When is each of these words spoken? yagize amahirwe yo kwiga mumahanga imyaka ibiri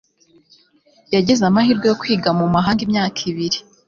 yagize 1.15 1.41
amahirwe 1.49 1.85
yo 1.87 1.97
kwiga 2.01 2.29
mumahanga 2.39 2.81
imyaka 2.87 3.19
ibiri 3.31 3.57